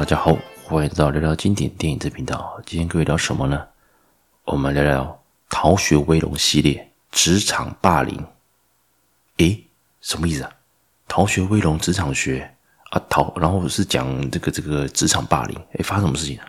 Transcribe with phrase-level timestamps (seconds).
[0.00, 2.58] 大家好，欢迎来到聊聊经典电影这频道。
[2.64, 3.68] 今天各位聊什么呢？
[4.46, 5.04] 我们聊聊
[5.54, 8.26] 《逃学威龙》系列职场霸凌。
[9.36, 9.62] 诶，
[10.00, 10.50] 什么意思啊？
[11.06, 12.50] 《逃学威龙》职场学
[12.88, 15.54] 啊，逃，然后是讲这个这个职场霸凌。
[15.74, 16.48] 诶，发生什么事情啊？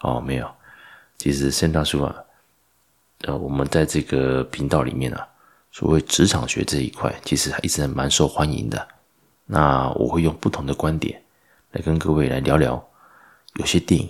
[0.00, 0.54] 哦，没有，
[1.16, 2.14] 其实森大叔啊，
[3.22, 5.26] 呃，我们在这个频道里面啊，
[5.70, 8.86] 所谓职场学这一块，其实还一直还蛮受欢迎的。
[9.46, 11.21] 那我会用不同的观点
[11.72, 12.82] 来跟各位来聊聊，
[13.54, 14.08] 有些电影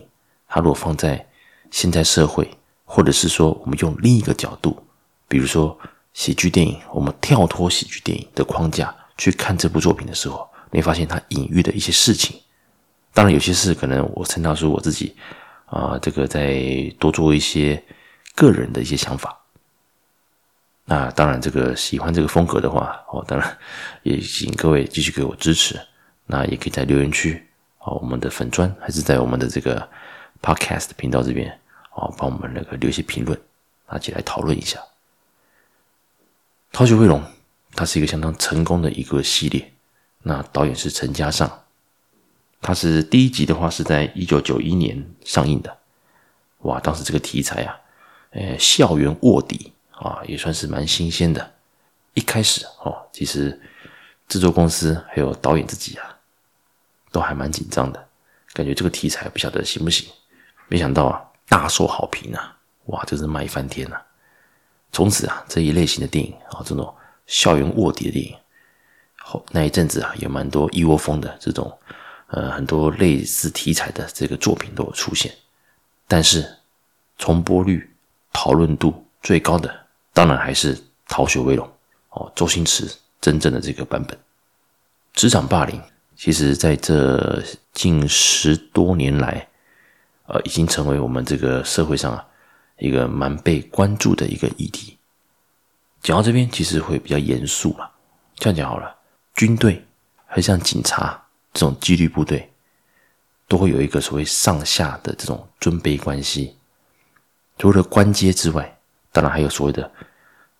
[0.48, 1.24] 它如果放在
[1.70, 2.50] 现在社会，
[2.84, 4.84] 或者是说我们用另一个角度，
[5.28, 5.78] 比如说
[6.12, 12.36] 喜剧电影，我们跳脱喜剧电影的框架去看这部作品的时候，你会发现它隐喻的一些事情。
[13.14, 15.14] 当然，有些事可能我陈大叔我自己
[15.66, 16.60] 啊、这个再
[16.98, 17.82] 多做一些
[18.34, 19.38] 个人的一些想法。
[20.84, 23.56] 那当然，这个喜欢这个风格的话，哦，当然
[24.02, 25.80] 也请各位继续给我支持。
[26.24, 27.42] 那也可以在留言区，
[27.84, 29.88] 哦，我们的粉专还是在我们的这个
[30.40, 31.58] Podcast 频道这边，
[31.94, 33.38] 哦，帮我们那个留一些评论，
[33.86, 34.78] 大家一起来讨论一下。
[36.72, 37.20] 《逃学威龙》
[37.74, 39.72] 它是一个相当成功的一个系列。
[40.22, 41.64] 那导演是陈嘉上，
[42.60, 45.78] 他是第一集的话是在一九九一年上映的。
[46.58, 47.80] 哇，当时这个题材啊，
[48.30, 49.72] 呃，校园卧底。
[49.92, 51.52] 啊，也算是蛮新鲜的。
[52.14, 53.60] 一开始哦，其实
[54.26, 56.18] 制作公司还有导演自己啊，
[57.12, 58.08] 都还蛮紧张的，
[58.54, 60.10] 感觉这个题材不晓得行不行。
[60.68, 62.56] 没想到啊，大受好评啊！
[62.86, 64.02] 哇，真是卖翻天了。
[64.90, 66.92] 从此啊，这一类型的电影啊，这种
[67.26, 68.36] 校园卧底的电影，
[69.18, 71.78] 后那一阵子啊，有蛮多一窝蜂的这种
[72.28, 75.32] 呃很多类似题材的这个作品都有出现，
[76.08, 76.56] 但是
[77.18, 77.94] 重播率、
[78.32, 79.72] 讨论度最高的。
[80.14, 80.76] 当然还是
[81.08, 81.66] 《逃学威龙》
[82.10, 84.18] 哦，周星驰真正的这个版本。
[85.14, 85.80] 职场霸凌，
[86.22, 89.44] 其实在这近十多年来，
[90.26, 92.24] 呃，已经成为我们这个社会上啊
[92.78, 94.96] 一个蛮被关注的一个议题。
[96.00, 97.90] 讲到这边，其实会比较严肃了。
[98.36, 98.94] 这样讲好了，
[99.34, 99.84] 军队
[100.24, 101.20] 还像警察
[101.52, 102.48] 这种纪律部队，
[103.48, 106.56] 都会有一个所谓上下的这种尊卑关系。
[107.58, 108.78] 除了官阶之外，
[109.10, 109.90] 当然还有所谓的，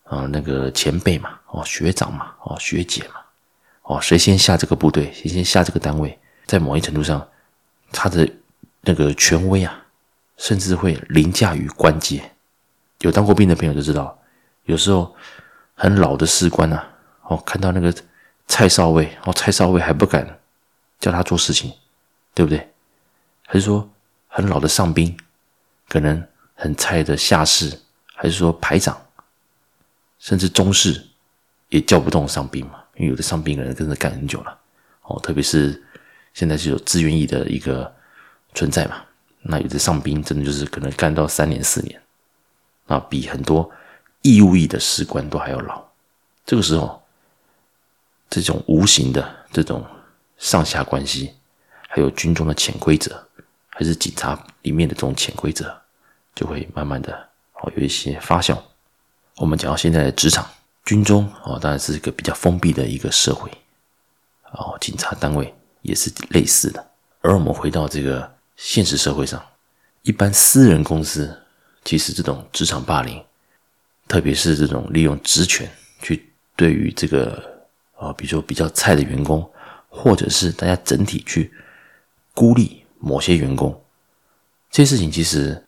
[0.03, 3.21] 啊、那个前辈嘛，哦，学长嘛，哦，学姐嘛，
[3.93, 7.29] 哦，谁先下这个部队，谁先下这个单位，在某一程度上，
[7.91, 8.29] 他的
[8.81, 9.85] 那个权威啊，
[10.37, 12.33] 甚至会凌驾于官阶。
[13.01, 14.19] 有当过兵的朋友就知道，
[14.65, 15.15] 有时候
[15.75, 16.89] 很老的士官啊，
[17.23, 17.95] 哦，看到那个
[18.49, 20.41] 蔡少尉，哦，蔡少尉还不敢
[20.99, 21.73] 叫他做事情，
[22.33, 22.73] 对不对？
[23.47, 23.89] 还是说
[24.29, 25.17] 很老的上兵，
[25.89, 27.79] 可能很菜的下士。
[28.15, 28.97] 还是说排长，
[30.21, 31.05] 甚至中士
[31.71, 32.82] 也叫不动上兵嘛？
[32.97, 34.59] 因为有的上兵的人真的干很久了
[35.03, 35.83] 哦，特别是
[36.35, 37.93] 现在是有志愿役的一个
[38.55, 39.03] 存在嘛。
[39.43, 42.01] 那有的上兵真的就是可能干到三年四年，
[42.87, 43.69] 啊，比很多
[44.23, 45.85] 义务役的士官都还要老。
[46.47, 47.03] 这个时候，
[48.31, 49.85] 这种无形的这种
[50.39, 51.35] 上下关系，
[51.89, 53.27] 还有军中的潜规则，
[53.69, 55.77] 还是警察里面的这种潜规则，
[56.35, 57.29] 就会慢慢的。
[57.55, 58.57] 哦，有一些发酵。
[59.37, 60.49] 我们讲到现在的职场、
[60.85, 63.51] 军中哦，当然是一个比较封闭的一个社会。
[64.53, 66.91] 哦，警察单位也是类似的。
[67.21, 69.43] 而我们回到这个现实社会上，
[70.03, 71.37] 一般私人公司
[71.85, 73.23] 其实这种职场霸凌，
[74.07, 75.71] 特别是这种利用职权
[76.03, 77.65] 去对于这个
[77.97, 79.49] 啊，比如说比较菜的员工，
[79.89, 81.53] 或者是大家整体去
[82.35, 83.83] 孤立某些员工，
[84.71, 85.65] 这些事情其实。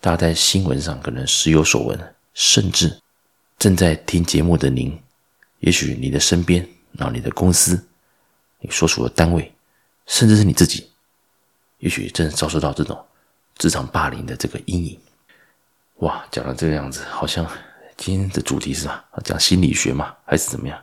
[0.00, 3.00] 大家在新闻上可能时有所闻，甚至
[3.58, 4.96] 正在听节目的您，
[5.60, 7.88] 也许你的身边，然后你的公司，
[8.60, 9.52] 你所属的单位，
[10.06, 10.88] 甚至是你自己，
[11.78, 13.04] 也许正遭受到这种
[13.56, 14.98] 职场霸凌的这个阴影。
[15.96, 17.44] 哇，讲到这个样子，好像
[17.96, 19.04] 今天的主题是吧？
[19.24, 20.78] 讲心理学嘛，还是怎么样？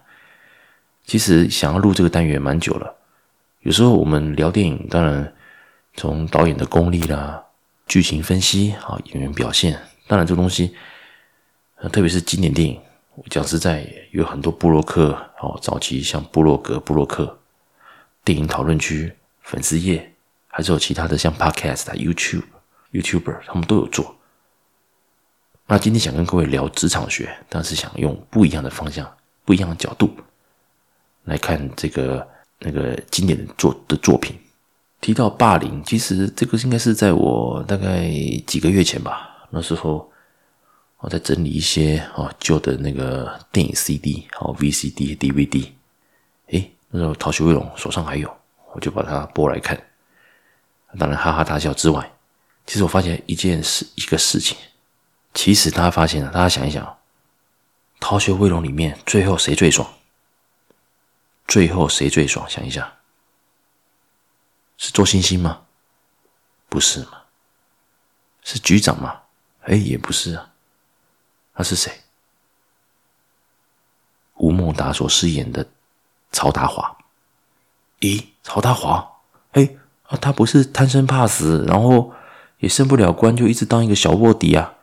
[1.06, 2.94] 其实想要录这个单元蛮久了。
[3.62, 5.34] 有时候我们聊电影，当然
[5.96, 7.42] 从导演的功力啦。
[7.88, 10.76] 剧情分析啊，演员表现，当然这个东西，
[11.90, 12.80] 特别是经典电影，
[13.16, 17.38] 我讲实在，有很多部落客哦，早期像部落格、部落客、
[18.24, 20.14] 电影讨论区、粉丝页，
[20.48, 22.44] 还是有其他的像 Podcast、YouTube、
[22.92, 24.16] YouTuber，他们都有做。
[25.68, 29.12] 那今天想跟各位聊职场学，但是想用不一样的方向、
[29.44, 30.16] 不一样的角度
[31.24, 32.28] 来看这个
[32.60, 34.38] 那个经典的作的作品。
[35.02, 38.08] 提到霸凌，其实这个应该是在我大概
[38.46, 39.48] 几个月前吧。
[39.50, 40.12] 那时候
[41.00, 45.72] 我在整理一些哦旧的那个电影 CD，还有 VCD、DVD。
[46.48, 48.36] 诶，那时候《逃学威龙》手上还有，
[48.74, 49.80] 我就把它播来看。
[50.98, 52.12] 当然哈哈大笑之外，
[52.66, 54.58] 其实我发现一件事，一个事情。
[55.34, 56.84] 其实大家发现了，大家想一想，
[58.00, 59.88] 《逃学威龙》里面最后谁最爽？
[61.48, 62.50] 最后谁最爽？
[62.50, 62.94] 想一下，
[64.78, 65.64] 是周星星吗？
[66.70, 67.22] 不是吗？
[68.42, 69.22] 是局长吗？
[69.64, 70.54] 哎，也不是啊。
[71.56, 71.92] 他是谁？
[74.36, 75.66] 吴孟达所饰演的
[76.32, 76.98] 曹达华。
[78.02, 79.14] 咦，曹达华？
[79.54, 79.76] 哎
[80.08, 82.14] 啊，他不是贪生怕死，然后
[82.60, 84.76] 也升不了官，就一直当一个小卧底啊？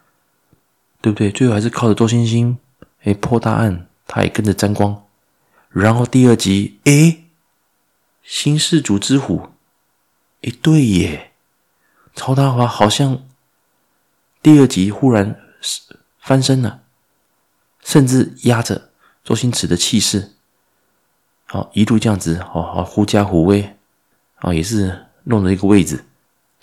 [1.02, 1.30] 对不对？
[1.30, 2.58] 最后还是靠着周星星，
[3.02, 5.04] 哎，破大案，他也跟着沾光。
[5.68, 7.18] 然后第二集，哎，
[8.22, 9.50] 新世主之虎，
[10.42, 11.32] 哎，对耶，
[12.14, 13.22] 曹达华好像
[14.40, 15.41] 第二集忽然
[16.22, 16.80] 翻身了，
[17.84, 18.90] 甚至压着
[19.22, 20.32] 周星驰的气势，
[21.44, 23.76] 好一路这样子，好好狐假虎威，
[24.36, 26.02] 啊，也是弄了一个位置。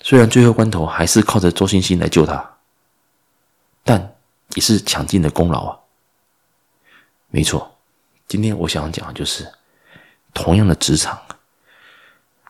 [0.00, 2.56] 虽然最后关头还是靠着周星星来救他，
[3.84, 4.16] 但。
[4.56, 5.78] 也是抢尽的功劳啊！
[7.28, 7.78] 没错，
[8.26, 9.46] 今天我想讲的就是
[10.34, 11.16] 同样的职场，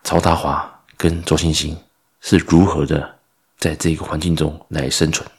[0.03, 1.79] 曹达华跟周星星
[2.23, 3.19] 是如何的
[3.59, 5.31] 在这个环境中来生存。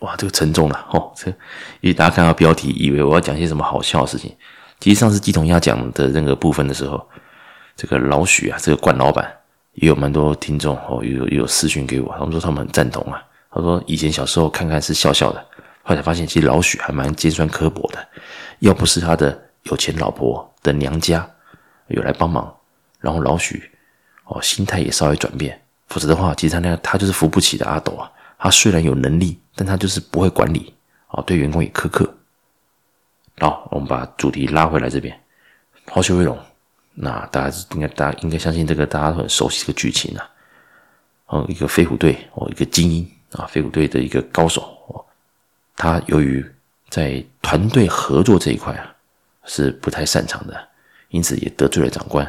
[0.00, 1.12] 哇，这个沉重了哦！
[1.14, 1.30] 这
[1.80, 4.34] 因为大家看到标题，以为我要讲些什么好笑的事情。
[4.78, 7.06] 其实上次鸡同鸭讲的那个部分的时候，
[7.76, 9.30] 这个老许啊，这个冠老板
[9.74, 13.22] 也有蛮多听众哦，也有有私讯给我，他们说他们很赞同啊。
[13.52, 15.44] 他说：“以前小时候看看是笑笑的，
[15.82, 17.98] 后来发现其实老许还蛮尖酸刻薄的。
[18.60, 21.28] 要不是他的有钱老婆的娘家
[21.88, 22.54] 有来帮忙，
[23.00, 23.68] 然后老许
[24.26, 28.08] 哦心态也稍微转变，否则的话，其实他那他就是扶不起的阿斗啊。
[28.38, 30.74] 他虽然有能力，但他就是不会管理
[31.08, 32.12] 啊，对员工也苛刻。
[33.38, 35.14] 好，我们把主题拉回来这边，
[35.86, 36.36] 《逃学威龙》，
[36.94, 40.30] 那大家应该大家应该相信这个大家都很熟悉这个剧情啊。
[41.26, 43.08] 哦，一个飞虎队哦，一个精英。”
[43.38, 45.06] 啊，飞虎队的一个高手哦，
[45.76, 46.44] 他由于
[46.88, 48.92] 在团队合作这一块啊
[49.44, 50.68] 是不太擅长的，
[51.10, 52.28] 因此也得罪了长官。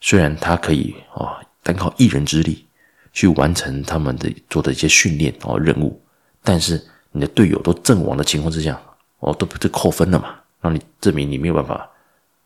[0.00, 2.64] 虽然他可以哦单靠一人之力
[3.12, 6.00] 去完成他们的做的一些训练哦任务，
[6.44, 6.80] 但是
[7.10, 8.80] 你的队友都阵亡的情况之下
[9.18, 11.90] 哦，都不是扣分了嘛，让你证明你没有办法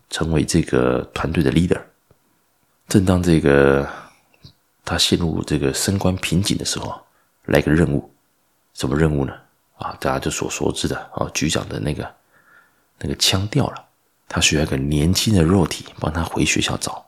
[0.09, 1.79] 成为这个团队的 leader。
[2.87, 3.87] 正当这个
[4.83, 6.99] 他陷入这个升官瓶颈的时候。
[7.45, 8.13] 来个任务，
[8.75, 9.33] 什么任务呢？
[9.77, 12.15] 啊，大家就所熟知的啊，局长的那个
[12.99, 13.85] 那个枪掉了，
[14.27, 17.03] 他需要一个年轻的肉体帮他回学校找。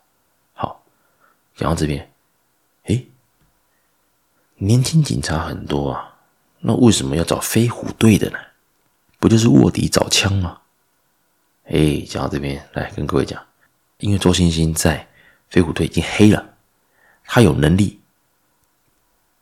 [0.53, 0.81] 好，
[1.55, 2.11] 讲到这边，
[2.85, 3.07] 诶，
[4.55, 6.10] 年轻警察很多啊，
[6.61, 8.37] 那为什么要找飞虎队的呢？
[9.19, 10.59] 不就是卧底找枪吗？
[11.65, 13.41] 诶，讲到这边，来跟各位讲，
[13.97, 15.07] 因为周星星在
[15.49, 16.43] 飞虎队已经黑了，
[17.25, 17.99] 他有能力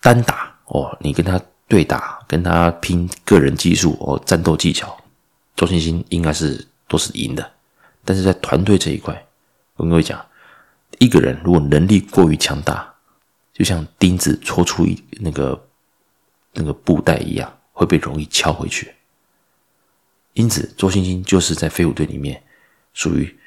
[0.02, 0.56] 单打。
[0.66, 4.96] 哦，你跟他对打，跟他拼个人技术哦，战斗技巧，
[5.56, 7.52] 周星星应该是都是赢的。
[8.06, 9.26] 但是在团队这一块，
[9.76, 10.24] 跟各位讲，
[11.00, 12.94] 一个人如果能力过于强大，
[13.52, 15.60] 就像钉子戳出一那个
[16.54, 18.94] 那个布袋一样，会被容易敲回去。
[20.34, 22.42] 因此，周星星就是在飞虎队里面
[22.94, 23.38] 属于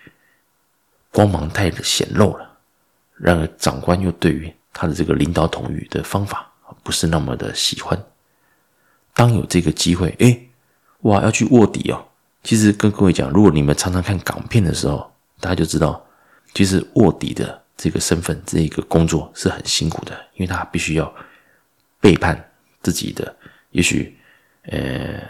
[1.11, 2.59] 光芒太显露了，
[3.17, 6.49] 然而长官又对于他的这个领导统御的方法。
[6.83, 8.03] 不是那么的喜欢。
[9.15, 10.41] 当有这个机会，哎，
[11.03, 12.09] 哇，要去卧底哦。
[12.43, 16.05] 其实跟各位讲，如果你们常常看港片的时候，大家就知道，
[16.55, 21.15] 其实卧底的这个身份、这个工作是很辛苦的，因为他必须要
[22.01, 22.52] 背叛
[22.83, 23.37] 自己的，
[23.71, 24.17] 也许，
[24.65, 25.23] 呃，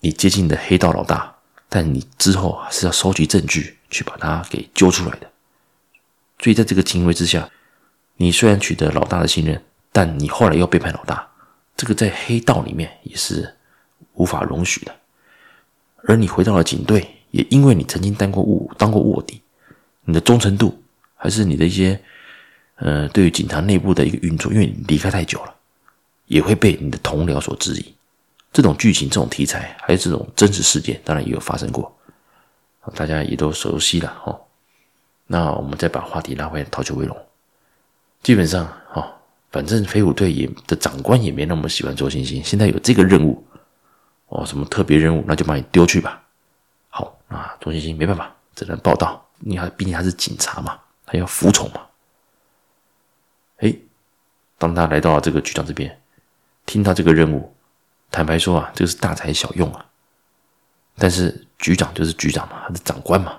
[0.00, 1.34] 你接近的黑道老大，
[1.68, 5.30] 但你之后还是要收集证据去把他给揪出来的。
[6.40, 7.50] 所以在这个情况之下，
[8.16, 9.62] 你虽然取得老大的信任。
[9.92, 11.26] 但你后来又背叛老大，
[11.74, 13.56] 这个在黑道里面也是
[14.12, 14.94] 无法容许的。
[16.04, 19.40] 而你回到了警队，也因为你曾经当过卧当过卧底，
[20.04, 20.82] 你的忠诚度
[21.14, 21.98] 还是你的一些
[22.74, 25.55] 呃，对于警察内部的一个运作，因为你离开太久了，
[26.26, 27.94] 也会被你的同僚所质疑。
[28.52, 31.94] 这种剧情、这种题材，还有这种真实事件，当然也有发生过，
[32.94, 34.38] 大家也都熟悉了哈。
[35.26, 37.16] 那我们再把话题拉回来，逃学威龙，
[38.22, 39.12] 基本上哈。
[39.50, 43.42] 反正飞虎队也的长官也没那么喜欢周星星，现在有这个任务，
[44.26, 46.22] 哦，什么特别任务，那就把你丢去吧。
[46.90, 49.24] 好啊，周星星没办法，只能报道。
[49.38, 51.80] 你还毕竟他是警察嘛，他要服从嘛。
[53.58, 53.74] 哎，
[54.58, 55.98] 当他来到了这个局长这边，
[56.66, 57.54] 听到这个任务，
[58.10, 59.86] 坦白说啊，这个是大材小用啊。
[60.98, 63.32] 但是局长就是局长嘛，他是长官嘛，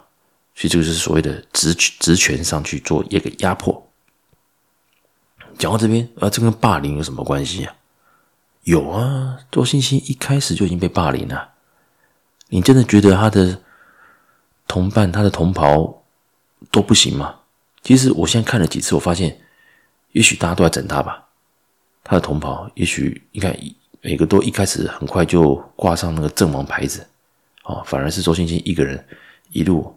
[0.56, 3.88] 所以这个就是所谓的职职权上去做一个压迫。
[5.58, 7.76] 讲到这边，啊，这跟霸凌有什么关系啊？
[8.64, 11.54] 有啊，周星星一开始就已经被霸凌了。
[12.50, 13.62] 你真的觉得他的
[14.68, 16.04] 同伴、他的同袍
[16.72, 17.40] 都不行吗？
[17.82, 19.42] 其实我现在看了几次，我发现，
[20.12, 21.27] 也许大家都在整他吧。
[22.08, 23.54] 他的同袍，也许应该
[24.00, 27.06] 每个都一开始很快就挂上那个阵亡牌子，
[27.66, 29.06] 哦，反而是周星星一个人
[29.52, 29.94] 一路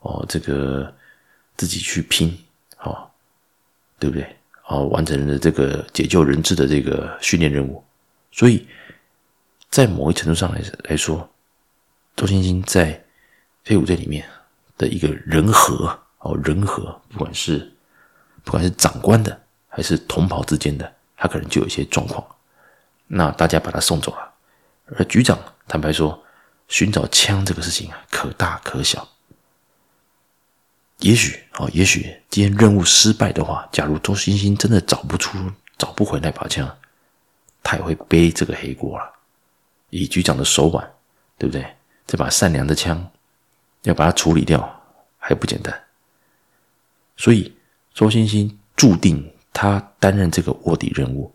[0.00, 0.94] 哦，这个
[1.56, 2.36] 自己去拼，
[2.80, 3.08] 哦，
[3.98, 4.36] 对不对？
[4.66, 7.82] 哦，完成了这个解救人质的这个训练任务。
[8.30, 8.66] 所以
[9.70, 11.26] 在某一程度上来来说，
[12.14, 13.02] 周星星在
[13.64, 14.22] 黑虎队里面
[14.76, 17.72] 的一个人和哦，人和，不管是
[18.42, 20.92] 不管是长官的还是同袍之间的。
[21.24, 22.22] 他可能就有一些状况，
[23.06, 24.30] 那大家把他送走了。
[24.94, 26.22] 而局长坦白说，
[26.68, 29.08] 寻找枪这个事情啊，可大可小。
[30.98, 35.38] 也许哦，也许今天任务失败的话，假如周星星真的找不出、
[35.78, 36.70] 找不回那把枪，
[37.62, 39.10] 他也会背这个黑锅了。
[39.88, 40.94] 以局长的手腕，
[41.38, 41.66] 对不对？
[42.06, 43.10] 这把善良的枪
[43.84, 44.60] 要把它处理掉
[45.16, 45.84] 还不简单。
[47.16, 47.56] 所以
[47.94, 49.30] 周星星注定。
[49.54, 51.32] 他担任这个卧底任务，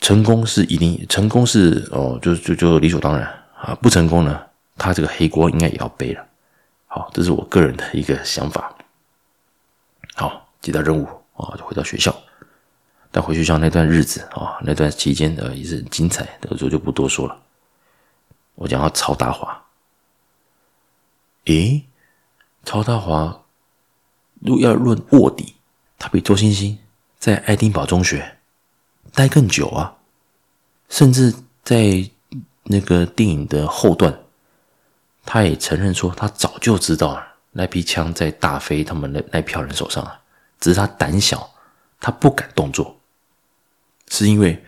[0.00, 3.74] 成功是一定，成功是哦，就就就理所当然啊。
[3.80, 4.44] 不成功呢，
[4.76, 6.26] 他这个黑锅应该也要背了。
[6.88, 8.74] 好，这是我个人的一个想法。
[10.16, 11.06] 好，接到任务
[11.36, 12.14] 啊，就回到学校。
[13.12, 17.40] 但回学校那段日子啊，那段期间呃也是很精彩，这个就就不多说了。
[18.56, 19.64] 我讲到曹大华，
[21.44, 21.86] 诶，
[22.64, 23.44] 曹大华，
[24.40, 25.55] 如果要论卧底。
[25.98, 26.78] 他比周星星
[27.18, 28.36] 在爱丁堡中学
[29.12, 29.96] 待更久啊，
[30.88, 31.34] 甚至
[31.64, 32.08] 在
[32.64, 34.18] 那个电影的后段，
[35.24, 37.22] 他也承认说他早就知道
[37.52, 40.20] 那批枪在大飞他们那那票人手上啊，
[40.60, 41.50] 只是他胆小，
[42.00, 43.00] 他不敢动作，
[44.08, 44.62] 是因为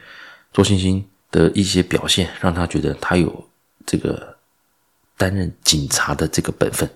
[0.53, 3.49] 周星星的一些表现让他觉得他有
[3.85, 4.39] 这个
[5.17, 6.89] 担任警察的这个本分，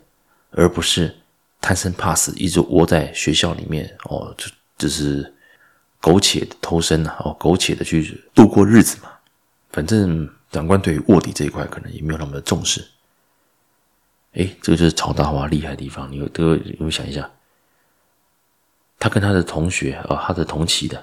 [0.53, 1.19] 而不是。
[1.63, 5.33] 贪生怕死，一直窝在学校里面哦，就就是
[6.01, 9.09] 苟且偷生啊，哦，苟且的去度过日子嘛。
[9.71, 12.87] 反正长官对于卧底这一块可能也没有那么的重视。
[14.33, 16.11] 哎，这个就是曹大华厉害的地方。
[16.11, 17.31] 你有都有没有想一下？
[18.99, 20.99] 他跟他的同学啊、哦，他的同期的，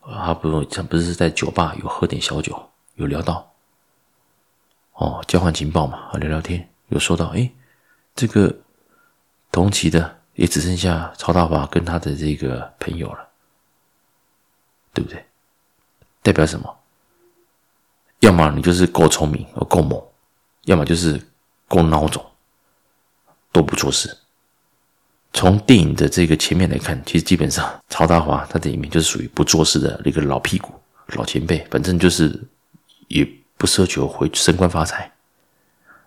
[0.00, 3.50] 啊、他不他不是在酒吧有喝点小酒，有聊到
[4.92, 7.50] 哦，交换情报嘛，聊聊天，有说到哎，
[8.14, 8.54] 这个。
[9.50, 13.28] 同期的也只剩下曹大华跟他的这个朋友了，
[14.92, 15.24] 对不对？
[16.22, 16.74] 代表什么？
[18.20, 19.98] 要么你就是够聪明，够猛；
[20.64, 21.20] 要么就是
[21.68, 22.24] 够孬种，
[23.52, 24.16] 都不做事。
[25.32, 30.72] 从电影的这个前面来看，其实基本上曹大华他在里面就是属于不做事的那个老屁股、
[31.14, 32.36] 老前辈，反正就是
[33.06, 33.24] 也
[33.56, 35.12] 不奢求回升官发财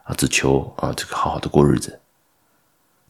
[0.04, 2.01] 啊，只求啊这个好好的过日子。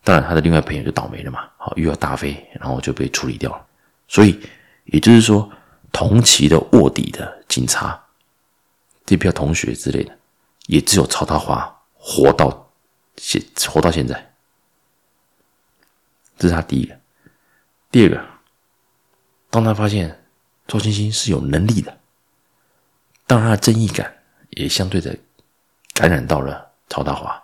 [0.03, 3.63] 当然，他的另外朋友就倒霉了嘛，好，又要大飞，然后就被处理掉了。
[4.07, 4.39] 所以，
[4.85, 5.47] 也就是说，
[5.91, 8.03] 同期的卧底的警察，
[9.05, 10.17] 这批同学之类的，
[10.65, 12.71] 也只有曹大华活到
[13.15, 13.39] 现，
[13.69, 14.33] 活到现在。
[16.35, 16.97] 这是他第一个。
[17.91, 18.25] 第二个，
[19.51, 20.25] 当他发现
[20.65, 21.95] 周星星是有能力的，
[23.27, 24.11] 当然他的正义感
[24.49, 25.15] 也相对的
[25.93, 27.39] 感染到了曹大华，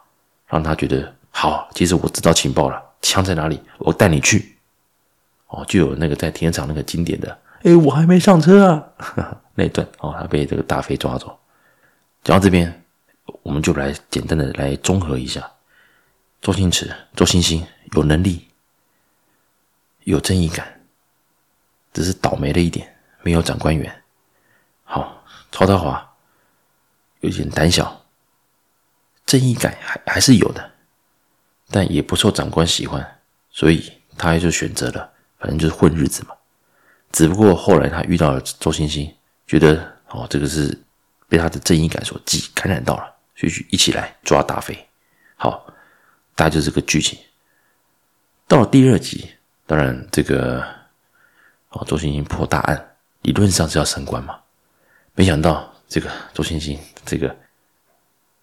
[0.48, 1.16] 让他觉得。
[1.40, 3.62] 好，其实我知道情报了，枪在哪里？
[3.78, 4.58] 我带你去。
[5.50, 11.40] 哦，就有那个在停车场那个经典的，哎，我还没上车啊，呵 呵那一段哦，他被这个大飞抓走。
[12.24, 12.84] 讲到这边，
[13.44, 15.48] 我们就来简单的来综合一下：
[16.42, 18.48] 周星驰、周星星有能力，
[20.06, 20.82] 有正义感，
[21.94, 22.92] 只是倒霉了一点，
[23.22, 24.04] 没有长官员。
[24.84, 26.16] 好，曹德华
[27.20, 28.04] 有点胆小，
[29.24, 30.72] 正义感还还是有的。
[31.70, 33.20] 但也不受长官喜欢，
[33.50, 36.36] 所以他也就选择了，反正就是混日子嘛。
[37.12, 39.14] 只不过后来他遇到了周星星，
[39.46, 40.78] 觉得哦，这个是
[41.28, 44.78] 被他的正义感所激感染到了，所以一起来抓大飞。
[45.36, 45.66] 好，
[46.36, 47.18] 大概就是这个剧情。
[48.48, 49.30] 到了第二集，
[49.66, 50.64] 当然这个
[51.70, 54.40] 哦，周星星破大案，理论上是要升官嘛。
[55.16, 57.36] 没想到这个周星星，这个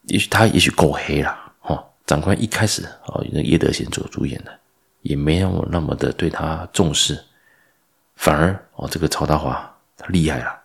[0.02, 1.43] 也许他也许够黑了。
[2.06, 4.58] 长官一开始啊，那叶德娴做主演的，
[5.02, 7.18] 也没有那么的对他重视，
[8.16, 10.60] 反而哦，这个曹大华他厉害了，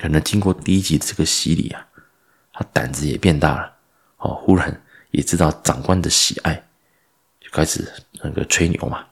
[0.00, 1.84] 可能经过第一集的这个洗礼啊，
[2.52, 3.72] 他胆子也变大了，
[4.18, 4.80] 哦，忽然
[5.10, 6.54] 也知道长官的喜爱，
[7.40, 7.92] 就开始
[8.22, 9.04] 那个吹牛嘛，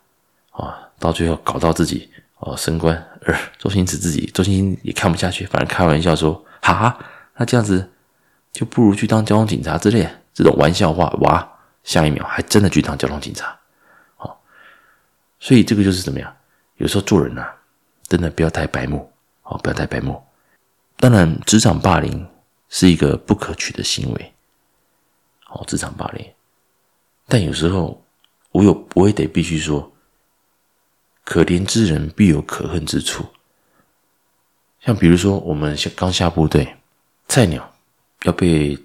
[0.53, 2.09] 啊，到最后搞到自己
[2.39, 6.99] 哦升官，而周星驰自己，周星星也看不下去，反而开玩笑说：“哈哈，
[7.37, 7.91] 那这样子
[8.53, 10.22] 就不如去当交通警察之类的。
[10.35, 11.47] 这种玩笑话。”哇，
[11.85, 13.59] 下一秒还真的去当交通警察。
[14.19, 14.37] 哦，
[15.41, 16.37] 所以这个就是怎么样？
[16.77, 17.55] 有时候做人啊，
[18.09, 19.13] 真的不要太白目，
[19.43, 20.23] 哦，不要太白目。
[20.97, 22.27] 当然，职场霸凌
[22.69, 24.33] 是一个不可取的行为。
[25.49, 26.27] 哦，职场霸凌，
[27.27, 28.03] 但有时候
[28.53, 29.93] 我有我也得必须说，
[31.25, 33.25] 可怜之人必有可恨之处。
[34.81, 36.77] 像比如说，我们刚下部队，
[37.29, 37.73] 菜鸟
[38.23, 38.77] 要被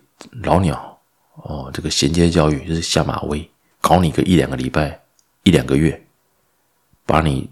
[0.44, 0.97] 老鸟
[1.44, 5.00] 哦，这个衔接教育就是下马威，搞你个一两个礼拜、
[5.44, 6.06] 一两个月，
[7.06, 7.50] 把你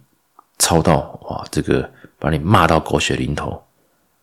[0.57, 1.89] 操到哇，这个
[2.19, 3.63] 把你骂到狗血淋头，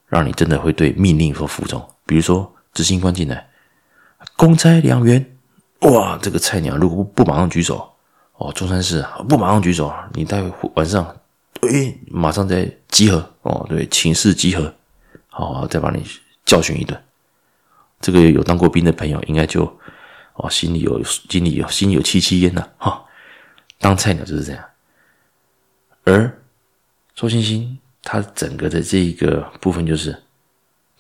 [0.09, 1.83] 让你真的会对命令所服从。
[2.04, 3.49] 比如说，执行官进来。
[4.37, 5.37] 公差两员，
[5.81, 6.19] 哇！
[6.23, 7.88] 这个菜鸟如果不不马上举手，
[8.37, 11.04] 哦，中山市不马上举手，你待会晚上，
[11.62, 14.73] 哎，马上再集合，哦，对，寝室集合，
[15.28, 16.04] 好，再把你
[16.45, 17.00] 教训一顿。
[18.02, 19.64] 这个有当过兵的朋友，应该就
[20.35, 23.02] 哦，心里有心里有心里有戚戚焉呐，哈。
[23.78, 24.62] 当菜鸟就是这样，
[26.04, 26.42] 而
[27.14, 30.23] 周星星他整个的这一个部分就是，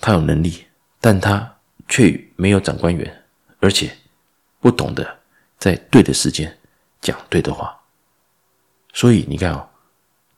[0.00, 0.64] 他有能力，
[0.98, 1.50] 但他。
[1.88, 3.24] 却没有长官员，
[3.60, 3.94] 而且
[4.60, 5.18] 不懂得
[5.58, 6.56] 在对的时间
[7.02, 7.76] 讲对的话，
[8.94, 9.68] 所以你看哦，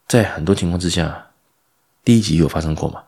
[0.08, 1.30] 在很多情况之下，
[2.02, 3.04] 第一集有发生过吗？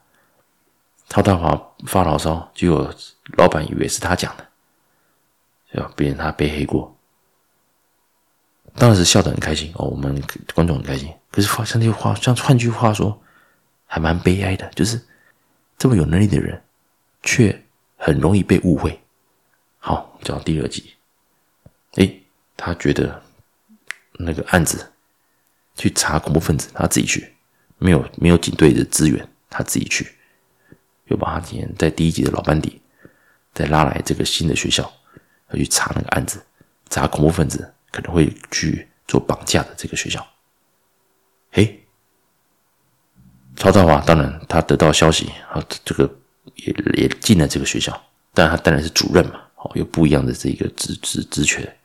[1.09, 2.95] 曹大华发牢骚，结果
[3.37, 4.47] 老板以为是他讲的，
[5.73, 6.97] 要别人他背黑锅，
[8.75, 10.23] 当时笑得很开心哦，我们
[10.55, 11.13] 观众很开心。
[11.31, 13.23] 可是话像这句话，像换句话说，
[13.87, 15.01] 还蛮悲哀的，就是
[15.79, 16.63] 这么有能力的人，
[17.23, 17.63] 却。
[17.99, 19.01] 很容易被误会。
[19.79, 20.93] 好，讲第二集，
[21.95, 22.23] 诶，
[22.55, 23.23] 他觉得
[24.19, 24.93] 那个案子
[25.75, 27.35] 去查恐怖分子，他自己去，
[27.79, 30.15] 没有没有警队的资源，他自己去，
[31.07, 32.81] 又把他之前在第一集的老班底
[33.53, 34.91] 再拉来这个新的学校，
[35.51, 36.41] 要去查那个案子，
[36.91, 40.27] 查恐怖分子可能会去做绑架的这个学校。
[41.53, 41.81] 诶，
[43.57, 46.11] 曹大华当然他得到消息，啊，这个。
[46.55, 48.01] 也也进了这个学校，
[48.33, 51.77] 但他当然是主任嘛，哦，有不一样的这个职职职权。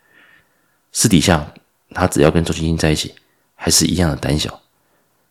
[0.92, 1.46] 私底下
[1.90, 3.14] 他只要跟周星星在一起，
[3.56, 4.62] 还是一样的胆小。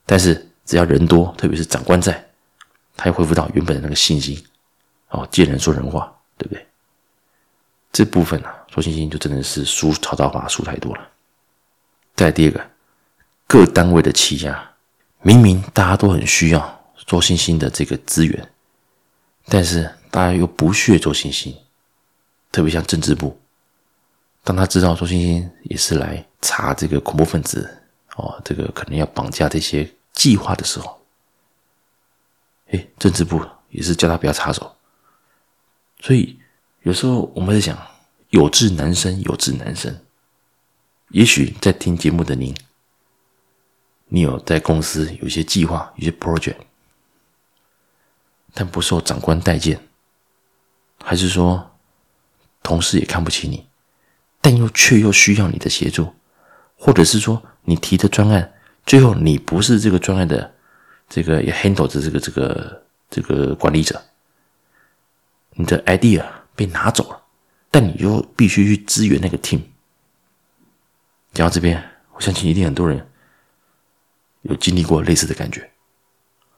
[0.05, 2.30] 但是只要人多，特别是长官在，
[3.01, 4.39] 他又恢复到原本的那个信心，
[5.09, 6.67] 哦，见人说人话，对不对？
[7.91, 11.09] 这部分啊，周星星就真的是输曹大华输太多了。
[12.15, 12.71] 再第二个，
[13.47, 14.71] 各单位的欺压，
[15.23, 18.51] 明明大家都很需要周星星的这个资源。
[19.47, 21.57] 但是大家又不屑周星星，
[22.53, 23.41] 特别像政治部，
[24.45, 27.67] 当他知道周星星也是来查这个恐怖分子
[28.17, 31.00] 哦，这个可能要绑架这些计划的时候，
[32.71, 34.77] 哎，政治部也是叫他不要插手。
[36.01, 36.39] 所以
[36.83, 37.77] 有时候我们在想，
[38.31, 40.05] 有志难伸，有志难伸。
[41.09, 42.55] 也许在听节目的您，
[44.07, 46.57] 你有在公司有些计划，有些 project。
[48.53, 49.81] 但不受长官待见，
[51.05, 51.71] 还是说
[52.63, 53.67] 同事也看不起你，
[54.41, 56.15] 但又却又需要你的协助，
[56.77, 58.53] 或者是说你提的专案，
[58.85, 60.55] 最后你不是这个专案的
[61.11, 64.03] 这个也 handle 的这个这个这个管理者，
[65.51, 66.25] 你的 idea
[66.57, 67.23] 被拿走了，
[67.71, 69.61] 但你又必须去支援那个 team。
[71.35, 73.07] 讲到这边，我相信一定很多人
[74.41, 75.71] 有经历过类似的感觉，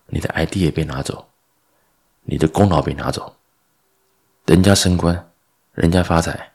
[0.06, 1.28] 你的 idea 被拿走。
[2.24, 3.34] 你的功劳被拿走，
[4.46, 5.32] 人家升官，
[5.72, 6.52] 人家发财，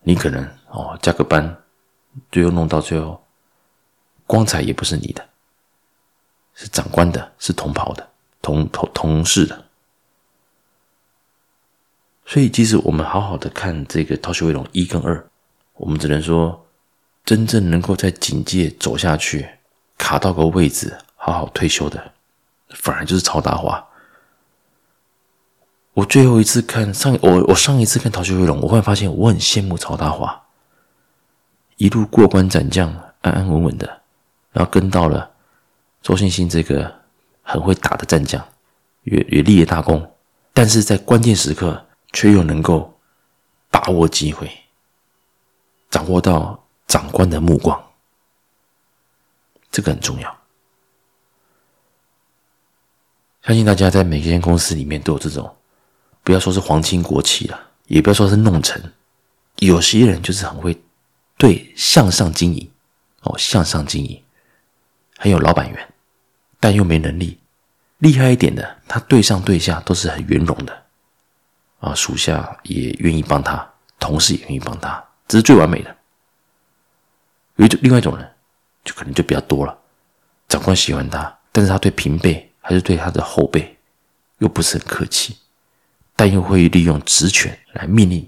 [0.00, 1.62] 你可能哦加个班，
[2.32, 3.24] 最后弄到最后，
[4.26, 5.29] 光彩也不是你的，
[6.54, 8.08] 是长官的，是同袍的，
[8.42, 9.64] 同同同事的。
[12.26, 15.26] 所以，即使我们好好的看这个《逃学威龙》一跟二，
[15.74, 16.64] 我们只能说，
[17.24, 19.48] 真正能够在警界走下去，
[19.98, 22.12] 卡到个位置，好好退休的，
[22.68, 23.84] 反而就是曹大华。
[25.94, 30.40] 我最后一次看上我我上一次看《逃学威龙》，我忽然发现我很羡慕曹大华，
[31.78, 34.02] 一路过关斩将，安安稳稳的，
[34.52, 35.29] 然后跟到了
[36.02, 36.92] 周星星这个
[37.42, 38.42] 很会打的战将，
[39.02, 40.14] 也也立了大功，
[40.52, 42.98] 但是在关键时刻却又能够
[43.70, 44.50] 把握机会，
[45.90, 47.80] 掌握到长官的目光，
[49.70, 50.38] 这个很重要。
[53.42, 55.56] 相信大家在每一间公司里面都有这种。
[56.22, 58.92] 不要说是皇亲国戚了，也不要说是弄臣，
[59.60, 60.78] 有些人就是很会
[61.38, 62.70] 对向上经营
[63.22, 64.22] 哦，向上经营
[65.16, 65.89] 很有老板缘，
[66.60, 67.40] 但又没能力。
[67.98, 70.82] 厉害一点的，他对上对下都是很圆融的，
[71.80, 73.68] 啊，属下也愿意帮他，
[73.98, 75.94] 同事也愿意帮他，这是最完美的。
[77.56, 78.30] 有一种另外一种人，
[78.84, 79.78] 就可能就比较多了，
[80.48, 83.76] 长官喜欢他，但是他对平辈还是对他的后辈，
[84.38, 85.36] 又不是很客气，
[86.16, 88.26] 但又会利用职权来命令，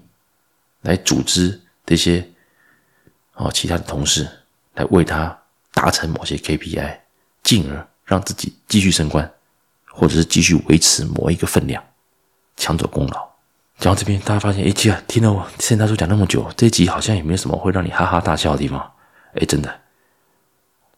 [0.81, 2.23] 来组织这些
[3.33, 4.29] 啊其他的同事
[4.75, 5.35] 来为他
[5.71, 6.99] 达成某些 KPI，
[7.41, 9.29] 进而让自己继续升官。
[9.95, 11.83] 或者是继续维持某一个分量，
[12.57, 13.29] 抢走功劳。
[13.77, 18.91] 讲到这边，大家发现，哎，其实听了我现在大叔讲那么久，这一集好像也没有什么会让你哈哈大笑的地方。
[19.35, 19.71] 哎，真的，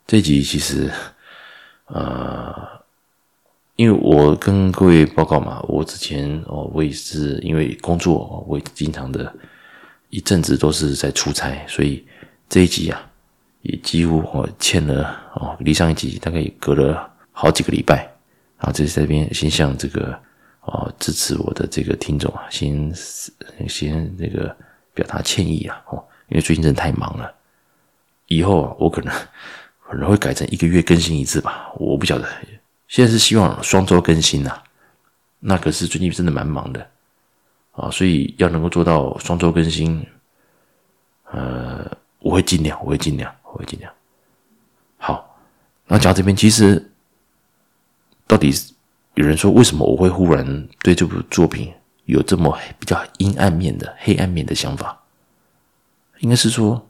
[0.08, 0.90] 这一集其实，
[1.88, 2.56] 呃，
[3.76, 9.36] 因为我跟各位报告嘛，我之前哦，我也是因为工作，我也经常的
[10.10, 12.08] 一阵子都是在出差，所以
[12.48, 13.12] 这一集啊，
[13.66, 18.10] 也几乎我欠了哦，离上一集大概也隔了好几个礼拜。
[18.58, 20.18] 啊，这这边先向这个
[20.62, 22.92] 哦支持我的这个听众啊，先
[23.68, 24.56] 先那个
[24.94, 27.32] 表达歉意啊，哦，因为最近真的太忙了，
[28.28, 29.14] 以后啊，我可能
[29.86, 32.26] 可能会改成一个月更新一次吧，我不晓得。
[32.88, 34.58] 现在是希望双周更新呐，
[35.40, 36.88] 那可是最近真的蛮忙的
[37.74, 40.04] 啊，所以要能够做到双周更新，
[41.30, 41.86] 呃，
[42.20, 43.92] 我会尽量，我会尽量，我会尽量。
[44.98, 45.40] 好，
[45.88, 46.92] 那讲这边，其实。
[48.28, 48.52] 到底
[49.14, 51.72] 有人说，为什么我会忽然对这部作品
[52.06, 55.00] 有这么比较阴暗面的黑暗面的想法？
[56.22, 56.90] 应该是说，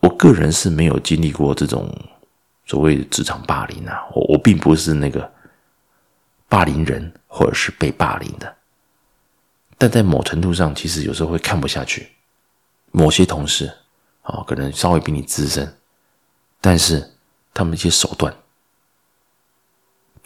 [0.00, 1.90] 我个人是没有经历过这种
[2.66, 5.32] 所谓职场霸凌啊，我我并不是那个
[6.46, 8.54] 霸凌人或者是被霸凌的，
[9.78, 12.06] 但在某程度上，其实有时候会看不下去，
[12.90, 13.74] 某些同事
[14.28, 15.76] 啊，可能稍微比你资深，
[16.60, 17.14] 但是
[17.52, 18.34] 他们一些手段。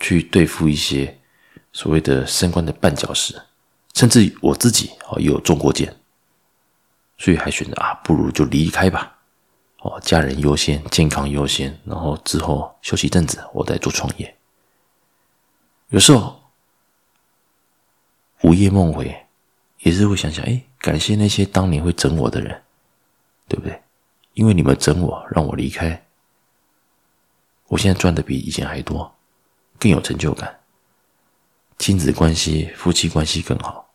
[0.01, 1.21] 去对付一些
[1.73, 3.41] 所谓的升官的绊脚石，
[3.95, 5.97] 甚至我自己哦也有中过箭，
[7.19, 9.17] 所以还选择啊，不如就离开吧，
[9.83, 14.37] 哦，家人优先，健康优先，然后之后休息一阵子，我再做创业。
[15.91, 16.51] 有时候
[18.41, 19.25] 午夜梦回，
[19.83, 22.61] 也是会想想，哎，感谢那些当年会整我的人，
[23.47, 23.82] 对不对？
[24.35, 26.05] 因为你们整我，让我离开，
[27.68, 29.14] 我现在赚的比以前还多。
[29.79, 30.61] 更有成就感，
[31.77, 33.90] 亲子关系、夫妻关系更好。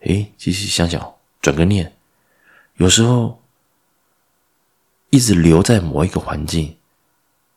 [0.00, 1.94] 诶，其实想想，转个念，
[2.74, 3.42] 有时候
[5.08, 6.76] 一直留在某一个环境，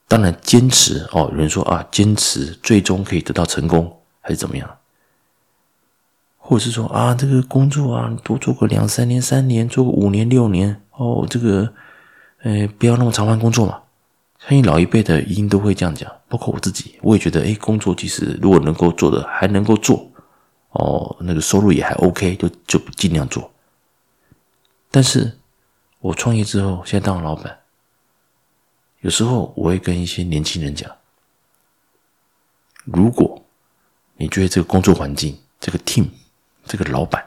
[0.08, 1.28] 当然坚持哦。
[1.32, 4.78] 有人说啊，坚持最终可以得到成功，还是怎么样？
[6.38, 11.74] 或者是说啊，这个工作啊，多做个两三年、三年，做个五年、六年哦，这个，
[12.41, 13.82] 呃，不要那么常换工作嘛。
[14.39, 20.10] 相信老一辈的一定都会这样讲，包括我自己，我也觉得，哎，工作其实如果能够做的还能够做，
[20.71, 23.52] 哦，那个收入也还 OK，就就尽量做。
[24.89, 25.38] 但是，
[25.99, 27.60] 我创业之后，现在当了老板，
[29.02, 30.89] 有时候我会跟一些年轻人讲，
[32.86, 33.43] 如果
[34.15, 36.08] 你觉得这个工作环境、这个 team、
[36.65, 37.23] 这个老板，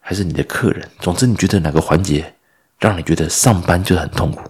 [0.00, 2.34] 还是你的客人，总之你觉得哪个环节
[2.78, 4.48] 让你觉得上班就很痛苦。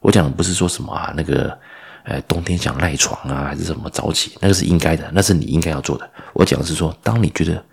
[0.00, 1.58] 我讲的不是说什么啊，那个，
[2.04, 6.10] 呃，冬天想赖床啊，还是什么早起，那个是应该的，那是你应该要做的。
[6.32, 7.64] 我讲的是说，当你觉得，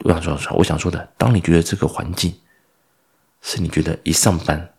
[0.00, 2.34] 我想说，我想说的，当你觉得这个环境
[3.40, 4.70] 是你觉得一上班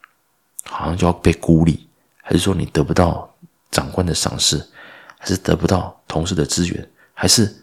[0.64, 1.88] 好像就要被孤立，
[2.22, 3.32] 还是说你得不到
[3.72, 4.58] 长官的赏识，
[5.18, 7.56] 还是得不到同事的资源，还是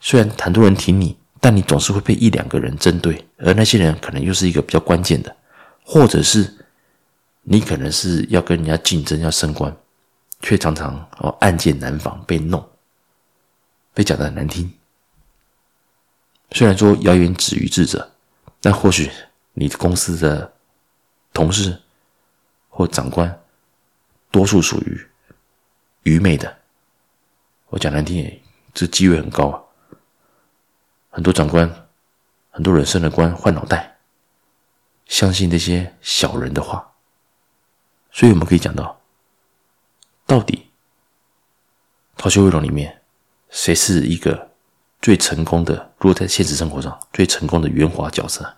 [0.00, 5.36] 虽然很多人挺你，但你总是会被一两个人针对，而那些人可能又是一个比较关键的，
[5.84, 6.54] 或者是。
[7.50, 9.74] 你可能是要跟人家竞争，要升官，
[10.42, 12.62] 却常常哦暗箭难防，被弄，
[13.94, 14.70] 被讲的很难听。
[16.50, 18.12] 虽然说谣言止于智者，
[18.60, 19.10] 但或许
[19.54, 20.52] 你的公司的
[21.32, 21.80] 同事
[22.68, 23.40] 或长官，
[24.30, 25.06] 多数属于
[26.02, 26.54] 愚昧的。
[27.68, 28.38] 我讲难听点，
[28.74, 29.62] 这机会很高啊。
[31.18, 31.68] 很多长官，
[32.48, 33.98] 很多人升了官换脑袋，
[35.06, 36.92] 相信那些小人的话。
[38.12, 39.00] 所以我们可以讲到，
[40.26, 40.70] 到底
[42.22, 43.02] 《逃学威龙》里面
[43.50, 44.52] 谁是一个
[45.02, 45.92] 最成功的？
[45.98, 48.56] 如果在现实生活上最成功的圆滑角色，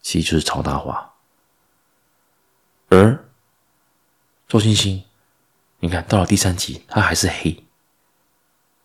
[0.00, 1.12] 其实就是曹大华。
[2.88, 3.22] 而
[4.48, 5.04] 周星星，
[5.80, 7.66] 你看到了第三集，他还是黑，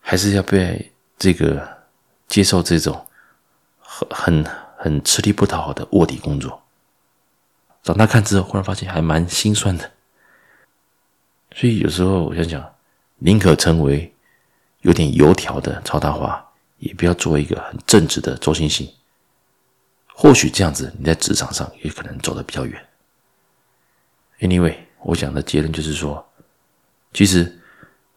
[0.02, 1.73] 还是要被这个
[2.34, 3.06] 接受这种
[3.78, 4.44] 很很
[4.76, 6.60] 很吃力不讨好的卧底工作。
[7.84, 9.88] 长大看之后，忽然发现还蛮心酸的。
[11.54, 12.74] 所以有时候我想想，
[13.18, 14.12] 宁可成为
[14.80, 16.44] 有点油条的曹大华，
[16.78, 18.92] 也不要做一个很正直的周星星。
[20.12, 22.84] 或许这样子，你在职场上也可能走得比较远。
[24.40, 26.28] Anyway，我讲的结论就是说，
[27.12, 27.56] 其实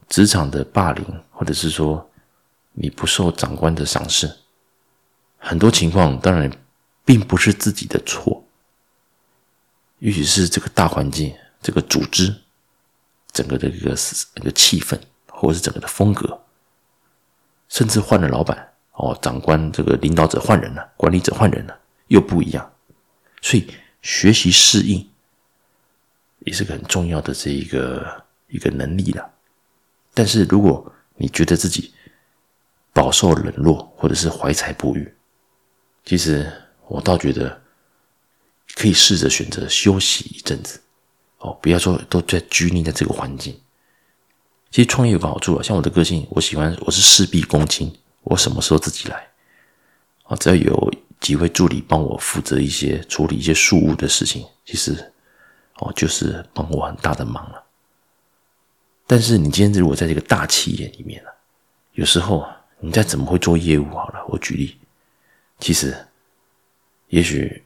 [0.10, 2.10] 职场的霸凌，或者是说
[2.79, 4.31] 你不受长官的赏识，
[5.37, 6.51] 很多情况当然
[7.03, 8.45] 并不是自己的错，
[9.99, 12.35] 也许是这个大环境、这个组织。
[13.33, 13.95] 整个的一个
[14.35, 16.41] 那个气氛，或者是整个的风格，
[17.69, 22.73] 甚至换了老板哦，长官这个领导者换人了，管理者换人了，又不一样。
[23.43, 25.07] 所以学习适应
[26.39, 29.29] 也是个很重要的这一个一个能力了。
[30.15, 31.93] 但是如果你觉得自己
[32.97, 35.13] 饱受冷落，或者是怀才不遇，
[36.03, 36.51] 其实
[36.88, 37.62] 我倒觉得
[38.73, 40.81] 可以试着选择休息一阵子。
[41.38, 43.55] 哦，不要说都在拘泥在这个环境。
[44.71, 49.27] 其实创业有个好处啊，像我的个性，我喜欢我是事必躬亲，我什么时候自己来
[50.23, 50.36] 啊？
[50.38, 55.13] 只要有几位助理帮我负责一些处理一些事务的事情，其实
[55.75, 57.63] 哦就是帮我很大的忙了。
[59.05, 61.29] 但是你今天如果在这个大企业里面呢，
[61.93, 64.77] 有时候啊你再怎么会做业务好了，我举例，
[65.59, 65.95] 其实
[67.09, 67.63] 也许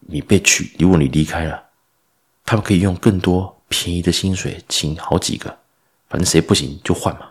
[0.00, 1.64] 你被取，如果你离开了。
[2.48, 5.48] 他们可以用更多便宜的薪水请好几个，
[6.08, 7.28] 反正谁不行就换嘛。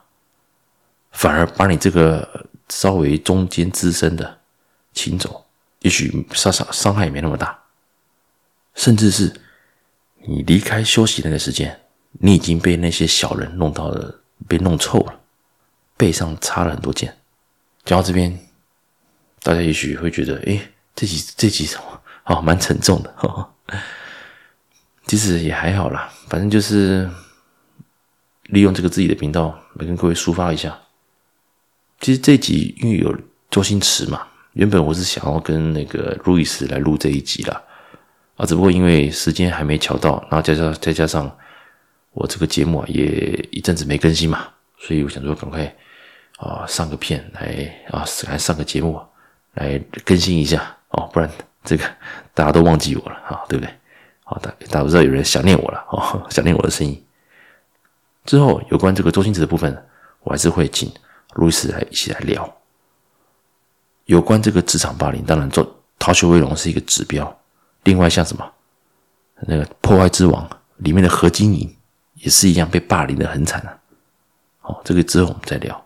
[1.13, 4.37] 反而把你这个稍微中间资深的
[4.91, 5.45] 请走，
[5.83, 7.57] 也许伤伤伤害也没那么大。
[8.73, 9.33] 甚至是
[10.27, 11.79] 你离开休息那个时间，
[12.11, 15.17] 你已经被那些小人弄到了，被弄臭了，
[15.97, 17.15] 背上插了很多箭。
[17.83, 18.37] 讲到这边，
[19.43, 20.59] 大家也许会觉得，哎，
[20.95, 22.01] 这集这集什么？
[22.25, 23.13] 哦，蛮沉重的。
[23.17, 23.27] 呵
[23.67, 23.77] 呵
[25.05, 27.07] 其实也还好啦，反正就是
[28.45, 30.75] 利用这个自己的频道来跟各位抒发一下。
[31.99, 33.15] 其实这集因为有
[33.51, 37.63] 周星驰嘛，原本我是想要跟那个路易斯来录这一集啦，
[38.35, 41.31] 啊，只不过因为时间还没乔到，然后加上再加上
[42.13, 44.47] 我这个节目啊也一阵子没更新嘛，
[44.79, 45.75] 所以我想说赶快
[46.37, 49.01] 啊上个片来啊来上个节目
[49.53, 51.29] 来更新一下哦，不然
[51.63, 51.83] 这个
[52.33, 53.73] 大家都忘记我了啊，对不对？
[54.23, 57.01] 好大，大家不知道有人想念我了哦， 想念我的声音。
[58.25, 59.85] 之后有关这个周星驰的部分，
[60.21, 60.91] 我还是会请
[61.35, 62.57] 路易斯来一起来聊。
[64.05, 65.65] 有关这个职场霸凌，当然做
[65.99, 67.39] 《逃学威龙》是一个指标。
[67.83, 68.51] 另外像什么
[69.41, 71.77] 那个《破坏之王》里面的何金银
[72.15, 73.77] 也是一样被霸凌的很惨啊。
[74.59, 75.84] 好，这个之后我们再聊。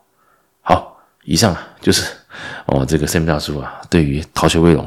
[1.30, 2.04] 以上就是
[2.66, 4.84] 哦，这个 Sam 大叔啊，对于《逃学威龙》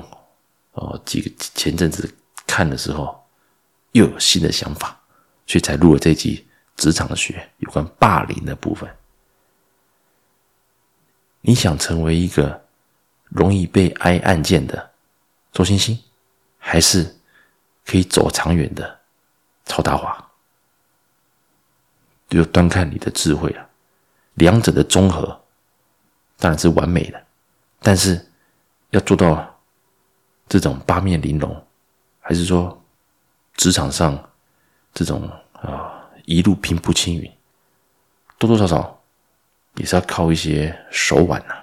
[0.73, 2.13] 哦，几个前阵子
[2.47, 3.21] 看的时候。
[3.93, 4.99] 又有新的想法，
[5.47, 6.47] 所以才录了这集
[6.79, 8.89] 职场的学有关霸凌的部分。
[11.43, 12.65] 你想成为一个
[13.25, 14.91] 容易被挨案件的
[15.53, 16.03] 周星星，
[16.57, 17.05] 还是
[17.85, 18.99] 可以走长远的
[19.67, 20.27] 曹大华？
[22.31, 23.69] 就端看你的智慧了。
[24.37, 25.39] 两者的综合
[26.43, 27.23] 当然是完美的，
[27.81, 28.21] 但是
[28.91, 29.49] 要做到
[30.49, 31.49] 这种八面玲珑，
[32.21, 32.77] 还是说？
[33.55, 34.19] 职场上
[34.95, 37.31] 这种啊一路平步青云，
[38.39, 38.99] 多多少少
[39.75, 41.55] 也是要靠一些手腕呐、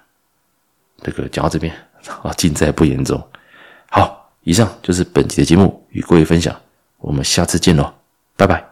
[0.99, 1.75] 这个讲到这边
[2.21, 3.19] 啊，尽在不言中。
[3.89, 6.55] 好，以上就是本期的节目，与各位分享。
[6.99, 7.91] 我们下次见喽，
[8.37, 8.63] 拜拜。